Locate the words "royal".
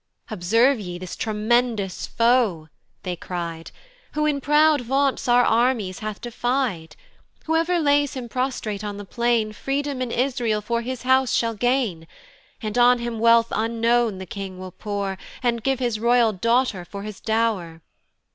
15.99-16.33